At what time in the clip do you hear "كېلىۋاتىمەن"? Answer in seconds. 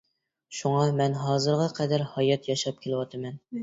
2.85-3.43